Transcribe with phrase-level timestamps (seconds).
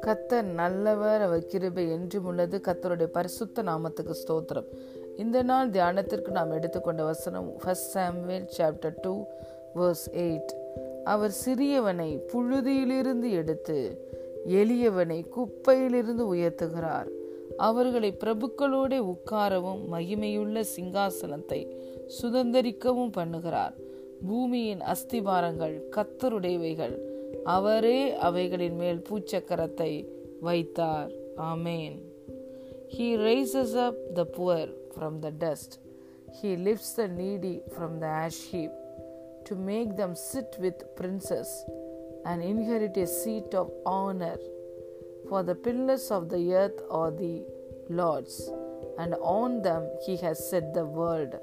[0.00, 2.60] கத்தர் நல்லவர் அவர் கிருபை என்றும் உள்ளது.
[2.64, 4.64] கத்தருடைய பரிசுத்த நாமத்துக்கு ஸ்தோத்திரம்.
[5.16, 9.24] இந்த நாள் தியானத்திற்கு நாம் எடுத்துக்கொண்ட வசனம் first Samuel chapter two
[9.76, 10.52] verse eight
[11.04, 14.08] அவர் சிறியவனை புழுதியிலிருந்து எடுத்து
[14.48, 17.08] எளியவனை குப்பையிலிருந்து உயர்த்துகிறார்.
[17.56, 21.76] அவர்களை பிரபுக்களோட உட்காரவும் மகிமையுள்ள சிங்காசனத்தை
[22.22, 23.74] சுதந்திரிக்கவும் பண்ணுகிறார்.
[24.27, 26.95] பூமியின் அஸ்திபாரங்கள் கத்தருடையவைகள்
[27.43, 29.91] அவரே அவைகளின் மேல் பூச்சக்கரத்தை
[30.39, 31.11] வைத்தார்
[31.51, 31.97] ஆமேன்
[32.95, 35.79] He raises up the poor from the dust.
[36.41, 38.71] He lifts the needy from the ash heap
[39.45, 41.49] to make them sit with princes
[42.25, 44.37] and inherit a seat of honor.
[45.29, 47.35] For the pillars of the earth are the
[47.89, 48.37] Lord's,
[48.97, 51.33] and on them he has set the world.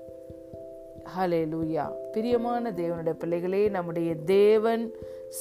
[1.17, 4.91] ஹலே லூயா பிரியமான தேவனுடைய பிள்ளைகளே நம்முடைய தேவன்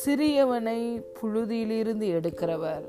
[0.06, 2.84] சிறியவனை புழுதியிலிருந்து எடுக்கிறவர்.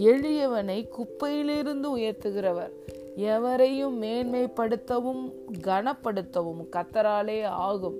[0.00, 2.70] எளியவனை குப்பையிலிருந்து உயர்த்துகிறவர்.
[3.16, 7.96] எவரையும் மேன்மைப்படுத்தவும் கனப்படுத்தவும் கத்தராலே ஆகும்.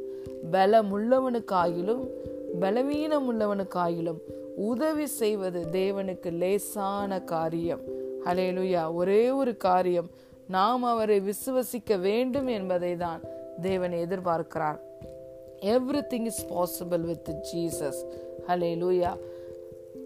[0.53, 2.09] பலமுள்ளவனுக்காயிலும்
[2.61, 4.19] பலவீனமுள்ளவனுக்காயிலும்
[4.57, 7.81] உதவி செய்வது தேவனுக்கு லேசான காரியம்.
[8.25, 10.11] ஹலேலுயா ஒரே ஒரு காரியம்
[10.49, 13.21] நாம் அவரை விசுவசிக்க வேண்டும் என்பதை தான்
[13.61, 14.79] தேவன் எதிர்பார்க்கிறார்.
[16.11, 18.01] Everything is possible with Jesus
[18.83, 19.17] hallelujah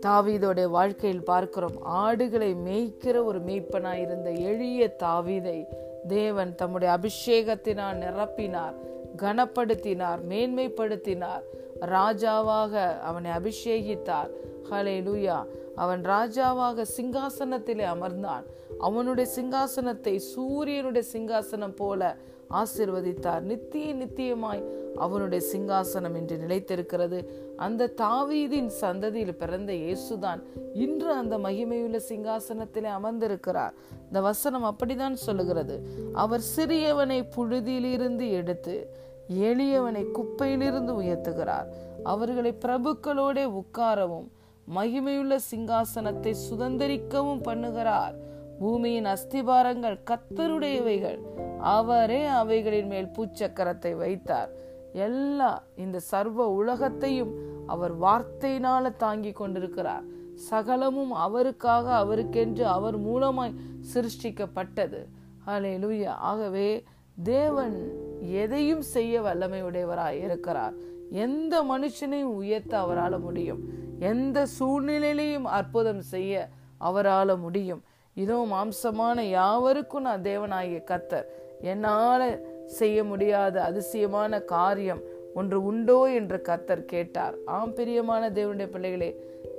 [0.06, 1.82] தாவீதோடைய வாழ்க்கையில் பார்க்கிறோம்.
[1.82, 5.66] ஆடுகளை மேய்க்கிற ஒரு மேய்ப்பனாய் இருந்த எளிய தாவீதை
[6.08, 8.74] தேவன் தம்முடைய அபிஷேகத்தினால் நிரப்பினார்
[9.16, 11.42] கனப்படுத்தினார் மேன்மைப்படுத்தினார்.
[11.80, 14.30] ராஜாவாக அவனை அபிஷேகித்தார்.
[14.70, 18.42] ஹலே லூயா அவன் ராஜாவாக சிங்காசனத்திலே அமர்ந்தான்.
[18.78, 22.16] அவனுடைய சிங்காசனத்தை சூரியனுடைய சிங்காசனம் போல
[22.52, 23.40] ஆசிர்வதித்தார்.
[23.40, 24.62] நித்திய நித்தியமாய்
[24.96, 27.26] அவனுடைய சிங்காசனம் என்று நிலைத்திருக்கிறது.
[27.56, 30.40] அந்த தாவீதின் சந்ததியில் பிறந்த இயேசுதான்
[30.74, 33.74] இன்று அந்த மகிமையுள்ள சிங்காசனத்திலே அமர்ந்திருக்கிறார்.
[34.06, 35.88] இந்த வசனம் அப்படிதான் சொல்லுகிறது.
[36.12, 38.94] அவர் சிறியவனை புழுதியிலிருந்து எடுத்து
[39.28, 41.68] எளியவனை குப்பையிலிருந்து உயர்த்துகிறார்.
[42.02, 44.28] அவர்களை பிரபுக்களோட உட்காரவும்
[44.74, 48.14] மகிமையுள்ள சிங்காசனத்தை சுதந்திரிக்கவும் பண்ணுகிறார்.
[48.58, 51.18] பூமியின் அஸ்திபாரங்கள் கத்தருடையவைகள்.
[51.62, 54.50] அவரே அவைகளின் மேல் பூச்சக்கரத்தை வைத்தார்.
[54.92, 57.32] எல்லா இந்த சர்வ உலகத்தையும்
[57.66, 60.04] அவர் வார்த்தையினால தாங்கி கொண்டிருக்கிறார்.
[60.34, 63.58] சகலமும் அவருக்காக அவருக்கென்று அவர் மூலமாய்
[63.94, 65.00] சிருஷ்டிக்கப்பட்டது.
[65.46, 66.84] ஹலே லூயா ஆகவே
[67.22, 67.76] தேவன்
[68.20, 70.74] எதையும் செய்ய வல்லமையுடையவராய் இருக்கிறார்.
[71.10, 73.62] எந்த மனுஷனையும் உயர்த்த அவரால் முடியும்.
[73.98, 76.48] எந்த சூழ்நிலையிலையும் அற்புதம் செய்ய
[76.78, 77.82] அவரால் முடியும்.
[78.14, 81.28] இதோ மாம்சமான யாவருக்கும் நான் தேவனாகிய கத்தர்
[81.62, 85.00] என்னால் செய்ய முடியாத அதிசயமான காரியம்
[85.34, 87.34] ஒன்று உண்டோ என்று கத்தர் கேட்டார்.
[87.44, 89.10] ஆம் பிரியமான தேவனுடைய பிள்ளைகளே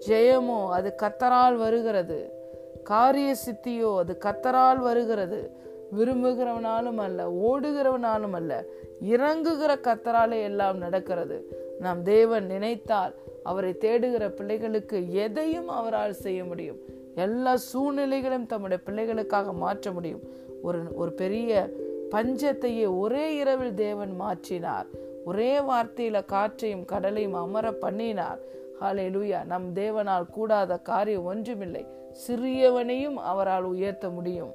[0.08, 2.34] ஜெயமோ அது கத்தரால் வருகிறது.
[2.84, 5.62] காரிய சித்தியோ அது கத்தரால் வருகிறது.
[5.98, 8.66] விரும்புகிறவனாலும் அல்ல ஓடுகிறவனாலும் அல்ல
[9.02, 11.38] இறங்குகிற கத்தராலே எல்லாம் நடக்கிறது.
[11.80, 16.78] நாம் தேவன் நினைத்தால் அவரை தேடுகிற பிள்ளைகளுக்கு எதையும் அவரால் செய்ய முடியும்.
[17.16, 20.24] எல்லா சூழ்நிலைகளையும் தம்முடைய பிள்ளைகளுக்காக மாற்ற முடியும்.
[20.62, 21.70] ஒரு ஒரு பெரிய
[22.14, 24.86] பஞ்சத்தையே ஒரே இரவில் தேவன் மாற்றினார்.
[25.26, 28.40] ஒரே வார்த்தையில காற்றையும் கடலையும் அமர பண்ணினார்.
[28.82, 31.86] ஹாலே லூயா நம் தேவனால் கூடாத காரியம் ஒன்றுமில்லை.
[32.28, 34.52] சிறியவனையும் அவரால் உயர்த்த முடியும்.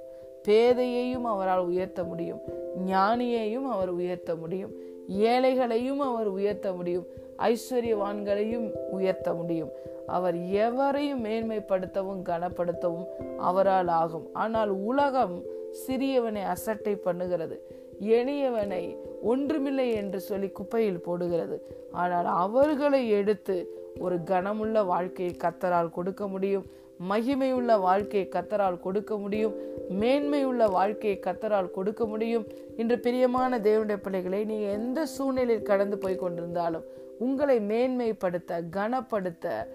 [0.49, 2.41] பேதையையும் அவரால் உயர்த்த முடியும்.
[2.87, 4.73] ஞானியையும் அவர் உயர்த்த முடியும்.
[5.09, 7.07] ஏழைகளையும் அவர் உயர்த்த முடியும்.
[7.39, 9.71] ஐஸ்வர்யவான்களையும் உயர்த்த முடியும்.
[10.07, 13.07] அவர் எவரையும் மேன்மைப்படுத்தவும் கனப்படுத்தவும்
[13.39, 14.29] அவரால் ஆகும்.
[14.33, 15.43] ஆனால் உலகம்
[15.73, 17.57] சிறியவனை அசட்டை பண்ணுகிறது.
[18.01, 21.57] எளியவனை ஒன்றுமில்லை என்று சொல்லி குப்பையில் போடுகிறது.
[21.93, 23.57] ஆனால் அவர்களை எடுத்து
[23.99, 26.67] ஒரு கனமுள்ள வாழ்க்கையை கத்தரால் கொடுக்க முடியும்.
[27.11, 29.55] மகிமையுள்ள வாழ்க்கையை கத்தரால் கொடுக்க முடியும்.
[30.01, 32.47] மேன்மையுள்ள வாழ்க்கையை கத்தரால் கொடுக்க முடியும்.
[32.77, 36.87] இன்று பிரியமான தேவனுடைய பிள்ளைகளை நீங்கள் எந்த சூழ்நிலையில் கடந்து போய் கொண்டிருந்தாலும்
[37.19, 39.69] உங்களை மேன்மைப்படுத்த கனப்படுத்த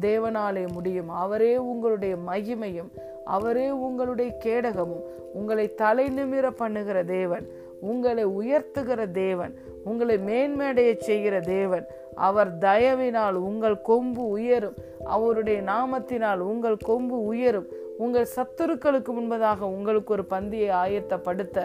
[0.00, 1.08] தேவனாலே முடியும்.
[1.08, 2.90] அவரே உங்களுடைய மகிமையும்
[3.26, 5.04] அவரே உங்களுடைய கேடகமும்.
[5.32, 7.46] உங்களை தலை நிமிர பண்ணுகிற தேவன்
[7.80, 11.86] உங்களை உயர்த்துகிற தேவன் உங்களை மேன்மேடைய செய்கிற தேவன்.
[12.14, 14.76] அவர் தயவினால் உங்கள் கொம்பு உயரும்.
[15.04, 17.68] அவருடைய நாமத்தினால் உங்கள் கொம்பு உயரும்.
[17.98, 21.58] உங்கள் சத்துருக்களுக்கு முன்பதாக உங்களுக்கு ஒரு பந்தியை ஆயத்தப்படுத்த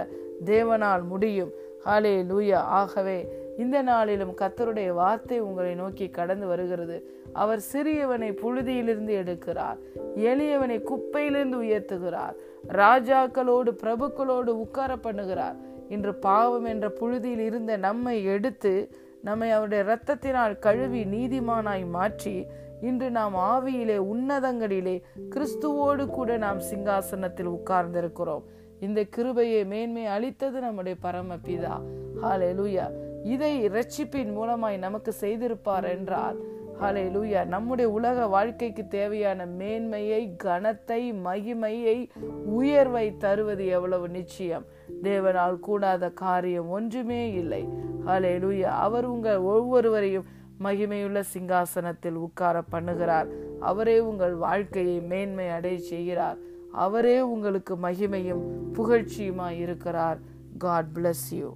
[0.46, 1.52] தேவனால் முடியும்.
[1.86, 3.18] ஹாலே லூயா ஆகவே
[3.58, 7.12] இந்த நாளிலும் கத்தருடைய வார்த்தை உங்களை நோக்கி கடந்து வருகிறது.
[7.34, 9.78] அவர் சிறியவனை புழுதியிலிருந்து எடுக்கிறார்.
[10.16, 12.34] எளியவனை குப்பையிலிருந்து உயர்த்துகிறார்.
[12.68, 15.56] ராஜாக்களோடு பிரபுக்களோடு உட்கார பண்ணுகிறார்.
[15.90, 18.90] இன்று பாவம் என்ற புழுதியில் இருந்த நம்மை எடுத்து
[19.22, 22.46] நம்மை அவருடைய இரத்தத்தினால் கழுவி நீதிமானாய் மாற்றி
[22.82, 28.42] இன்று நாம் ஆவியிலே உன்னதங்களிலே கிறிஸ்துவோடு கூட நாம் சிங்காசனத்தில் உட்கார்ந்திருக்கிறோம்.
[28.80, 31.82] இந்த கிருபையை மேன்மை அளித்தது நம்முடைய பரமபிதா.
[32.22, 36.38] ஹalleluya இதை இரட்சிப்பின் மூலமாய் நமக்கு செய்திருப்பார் என்றால்
[36.82, 42.10] ஹலே லூயா நம்முடைய உலக வாழ்க்கைக்கு தேவையான மேன்மையை கனத்தை மகிமையை
[42.46, 44.66] உயர்வை தருவது எவ்வளவு நிச்சயம்?
[45.04, 47.68] தேவனால் கூடாத காரியம் ஒன்றுமே இல்லை.
[48.06, 50.26] ஹலே லூயா அவர் உங்கள் ஒவ்வொருவரையும்
[50.64, 53.28] மகிமையுள்ள சிங்காசனத்தில் உட்கார பண்ணுகிறார்.
[53.60, 56.38] அவரே உங்கள் வாழ்க்கையை மேன்மை அடைய செய்கிறார்.
[56.72, 60.20] அவரே உங்களுக்கு மகிமையும் புகழ்ச்சியுமாய் இருக்கிறார்.
[60.58, 61.56] God bless you